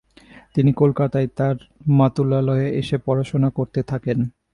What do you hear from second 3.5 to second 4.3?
করতে থাকেন।